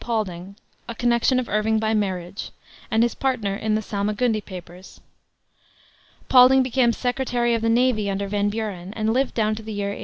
[0.03, 0.55] Paulding,
[0.89, 2.49] a connection of Irving by marriage,
[2.89, 4.99] and his partner in the Salmagundi Papers.
[6.27, 9.89] Paulding became Secretary of the Navy under Van Buren, and lived down to the year
[9.89, 9.99] 1860.